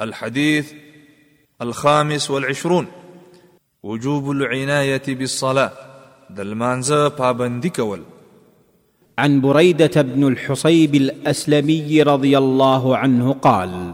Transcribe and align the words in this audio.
الحديث 0.00 0.72
الخامس 1.62 2.30
والعشرون 2.30 2.86
وجوب 3.82 4.30
العناية 4.30 5.02
بالصلاة 5.08 5.70
دلمانزا 6.30 7.08
بابندكول 7.08 8.02
عن 9.18 9.40
بريدة 9.40 10.02
بن 10.02 10.26
الحصيب 10.28 10.94
الأسلمي 10.94 12.02
رضي 12.02 12.38
الله 12.38 12.96
عنه 12.96 13.32
قال 13.32 13.92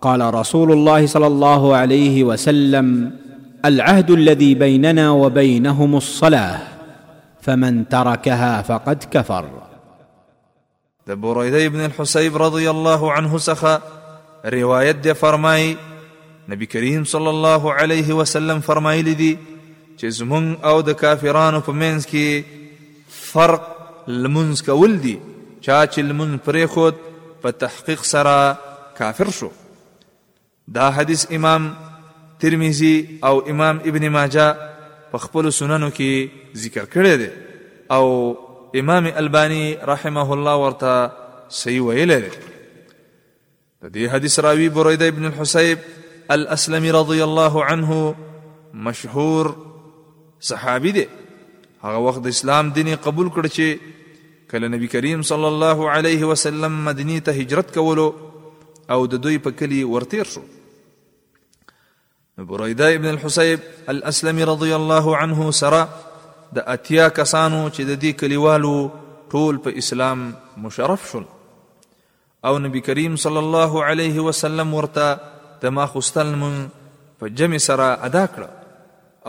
قال 0.00 0.34
رسول 0.34 0.72
الله 0.72 1.06
صلى 1.06 1.26
الله 1.26 1.76
عليه 1.76 2.24
وسلم 2.24 3.16
العهد 3.64 4.10
الذي 4.10 4.54
بيننا 4.54 5.10
وبينهم 5.10 5.96
الصلاة 5.96 6.60
فمن 7.40 7.88
تركها 7.88 8.62
فقد 8.62 9.04
كفر 9.10 9.44
د 11.06 11.12
بريدة 11.12 11.68
بن 11.68 11.84
الحصيب 11.84 12.36
رضي 12.36 12.70
الله 12.70 13.12
عنه 13.12 13.38
سخاء 13.38 13.99
روایت 14.52 15.00
دی 15.04 15.12
فرمای 15.20 15.74
نبی 16.48 16.66
کریم 16.66 17.04
صلی 17.04 17.26
الله 17.28 17.72
علیه 17.82 18.12
وسلم 18.14 18.60
فرمایلی 18.66 19.14
دی 19.14 19.34
چې 19.98 20.04
زمونږ 20.04 20.64
او 20.64 20.80
د 20.82 20.92
کافرانو 21.00 21.60
په 21.66 21.72
منځ 21.72 22.06
کې 22.10 23.08
فرق 23.24 23.66
لمونځ 24.08 24.62
کول 24.66 25.00
دی 25.02 25.16
چا 25.60 25.86
چې 25.86 25.98
لمونځ 25.98 26.40
پرېښود 26.46 26.94
په 27.42 27.50
تحقیق 27.64 28.04
سره 28.04 28.58
کافر 29.00 29.30
شو 29.38 29.48
دا 30.76 30.88
حدیث 30.96 31.24
امام 31.38 31.70
ترمیزی 32.44 32.94
او 33.30 33.38
امام 33.54 33.78
ابن 33.92 34.08
ماجه 34.08 34.56
په 35.12 35.18
خپل 35.26 35.50
سننو 35.58 35.90
کې 35.98 36.28
ذکر 36.62 36.84
کړی 36.84 37.18
دی 37.18 37.28
او 37.98 38.06
امام 38.82 39.06
البانی 39.24 39.74
رحمه 39.92 40.32
الله 40.38 40.56
ورته 40.56 41.12
صحیح 41.58 41.82
ویلی 41.90 42.18
دی 42.20 42.28
د 43.84 43.92
دې 43.94 44.04
حدیث 44.12 44.34
راوی 44.46 44.68
بریده 44.76 45.06
ابن 45.12 45.24
الحسیب 45.30 45.78
الاسلمي 46.36 46.90
رضی 47.00 47.20
الله 47.28 47.54
عنه 47.66 47.94
مشهور 48.88 49.44
صحابي 50.48 50.92
دی 50.96 51.04
هغه 51.84 52.00
وخت 52.08 52.20
د 52.26 52.36
اسلام 52.36 52.70
دین 52.80 52.88
قبول 53.06 53.28
کړ 53.36 53.44
چې 53.54 54.34
کله 54.50 54.68
نبی 54.76 54.86
کریم 54.96 55.22
صلی 55.30 55.46
الله 55.52 55.78
علیه 55.94 56.24
وسلم 56.32 56.76
مدینه 56.90 57.16
ته 57.30 57.38
هجرت 57.40 57.72
کولو 57.78 58.06
او 58.90 59.00
د 59.14 59.22
دوی 59.30 59.38
په 59.48 59.62
کلی 59.62 59.80
ورتیر 59.94 60.26
شو 60.36 60.44
بریده 62.54 62.92
ابن 63.00 63.08
الحسیب 63.16 63.60
الاسلمي 63.96 64.44
رضی 64.54 64.72
الله 64.82 65.16
عنه 65.22 65.50
سره 65.64 66.54
د 66.62 66.68
اتیا 66.76 67.08
کسانو 67.24 67.66
چې 67.74 67.82
د 67.82 68.00
دې 68.02 68.20
کلیوالو 68.20 68.76
ټول 69.36 69.64
په 69.68 69.78
اسلام 69.84 70.30
مشرف 70.70 71.10
شول 71.12 71.24
او 72.48 72.58
نبی 72.58 72.80
کریم 72.80 73.16
صلی 73.24 73.36
الله 73.36 73.72
علیه 73.84 74.20
وسلم 74.28 74.74
ورته 74.74 75.20
د 75.62 75.66
ما 75.78 75.84
خوستل 75.86 76.34
مون 76.42 76.54
په 77.18 77.28
جمی 77.40 77.58
سره 77.64 77.88
ادا 78.08 78.22
کړ 78.34 78.46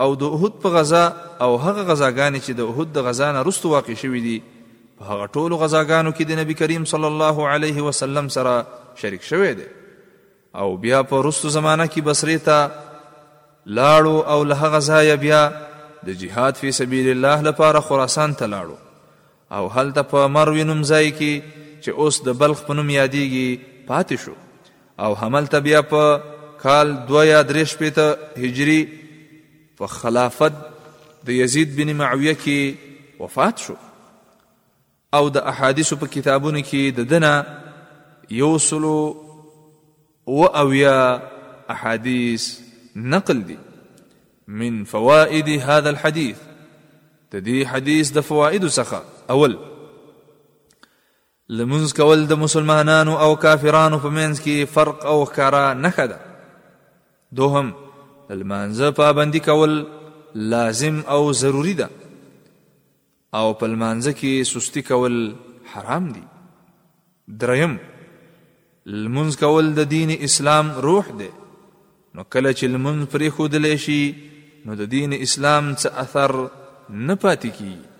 او 0.04 0.14
د 0.20 0.30
احد 0.36 0.54
په 0.62 0.68
غزا 0.76 1.02
او 1.06 1.50
هغه 1.64 1.82
غزاګانې 1.90 2.46
چې 2.46 2.58
د 2.60 2.72
احد 2.72 2.92
د 2.96 3.04
غزا 3.08 3.28
نه 3.36 3.42
رستو 3.48 3.72
واقع 3.74 3.98
شوې 4.02 4.22
دي 4.28 4.36
په 4.98 5.04
هغه 5.10 5.26
ټولو 5.34 5.58
غزاګانو 5.64 6.12
کې 6.14 6.24
د 6.30 6.40
نبی 6.42 6.54
کریم 6.62 6.84
صلی 6.94 7.06
الله 7.12 7.48
علیه 7.56 7.82
وسلم 7.88 8.28
سره 8.36 8.54
شریک 9.02 9.22
شوی 9.32 9.52
دی 9.60 9.66
او 10.62 10.66
بیا 10.86 11.02
په 11.10 11.22
رستو 11.28 11.48
زمانہ 11.56 11.82
کې 11.92 12.08
بصری 12.08 12.38
ته 12.46 12.62
لاړو 13.80 14.16
او 14.34 14.50
له 14.54 14.62
هغه 14.64 14.80
ځای 14.88 15.16
بیا 15.26 15.42
د 16.08 16.18
جهاد 16.22 16.60
فی 16.62 16.70
سبیل 16.78 17.08
الله 17.16 17.48
لپاره 17.50 17.80
خراسان 17.90 18.34
ته 18.40 18.50
لاړو 18.54 19.58
او 19.60 19.68
هلته 19.76 20.02
په 20.14 20.28
مروینم 20.38 20.80
ځای 20.92 21.10
کې 21.18 21.60
چې 21.84 21.90
اوس 22.04 22.20
د 22.26 22.38
بلخ 22.42 22.58
په 22.70 22.78
نوم 22.80 22.88
یادېږي 23.00 23.48
پاتې 23.88 24.16
شو 24.22 24.34
او 25.04 25.10
هملته 25.22 25.58
بیا 25.68 25.80
په 25.92 26.02
کال 26.64 26.88
دوه 27.10 27.22
یا 27.30 27.40
درې 27.50 27.64
شپېته 27.72 28.06
هجري 28.42 28.80
په 29.80 29.86
خلافت 29.94 30.54
د 31.30 31.34
یزید 31.38 31.74
بن 31.80 31.88
معویه 32.02 32.36
کې 32.44 32.62
وفات 33.24 33.58
شو 33.66 33.74
او 35.18 35.24
د 35.38 35.50
احادیثو 35.54 35.96
په 36.04 36.14
کتابونو 36.18 36.60
کې 36.70 36.98
د 37.00 37.10
دنه 37.12 37.32
یو 38.42 38.52
سلو 38.68 38.96
و 40.38 40.44
اویا 40.62 40.94
احادیث 41.74 42.46
نقل 43.14 43.42
دي 43.50 43.58
من 44.62 44.78
فوائد 44.92 45.48
هذا 45.48 45.88
الحديث 45.90 46.36
د 47.32 47.36
دې 47.40 47.66
حدیث 47.74 48.12
د 48.16 48.20
فوائد 48.30 48.66
څخه 48.70 49.00
اول 49.36 49.56
لمونز 51.60 51.92
کول 51.94 52.26
د 52.28 52.32
مسلمانانو 52.42 53.14
او 53.24 53.30
کافرانو 53.44 53.96
په 54.02 54.10
منځ 54.18 54.40
کې 54.44 54.68
فرق 54.76 55.02
او 55.14 55.16
ښکارا 55.24 55.64
نه 55.80 55.90
خده 55.96 56.18
دوهم 57.40 57.68
لمانځه 58.40 58.96
پابندي 59.00 59.40
کول 59.48 59.74
لازم 60.54 61.02
او 61.16 61.18
ضروری 61.42 61.74
ده 61.82 61.90
او 63.40 63.44
په 63.62 63.70
لمانځه 63.74 64.14
کې 64.22 64.50
سستی 64.52 64.82
کول 64.92 65.20
حرام 65.74 66.08
دي 66.14 66.22
دریم 67.44 67.76
لمونز 69.04 69.36
کول 69.44 69.70
د 69.82 69.88
دین 69.94 70.16
اسلام 70.30 70.72
روح 70.88 71.10
دی 71.22 71.30
نو 72.14 72.24
کله 72.24 72.52
چې 72.52 72.64
لمونز 72.78 73.04
پرې 73.16 73.38
خودلې 73.38 73.86
شي 73.86 74.14
نو 74.66 74.74
د 74.82 74.88
دین 74.98 75.14
اسلام 75.22 75.72
څخه 75.72 75.96
اثر 76.00 76.36
نه 76.44 77.22
پاتې 77.22 77.58
کیږي 77.62 77.90